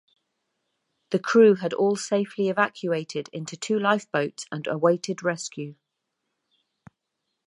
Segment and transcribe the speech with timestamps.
[1.11, 5.75] The crew had all safely evacuated into two lifeboats and awaited rescue.